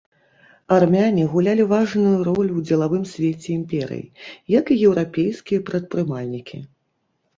Армяне 0.75 1.25
гулялі 1.33 1.65
важную 1.73 2.15
ролю 2.29 2.47
ў 2.55 2.61
дзелавым 2.69 3.03
свеце 3.11 3.49
імперыі, 3.59 4.05
як 4.59 4.65
і 4.77 4.81
еўрапейскія 4.89 5.59
прадпрымальнікі. 5.69 6.57